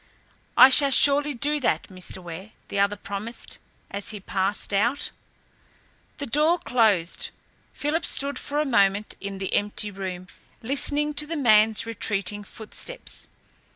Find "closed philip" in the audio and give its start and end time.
6.57-8.03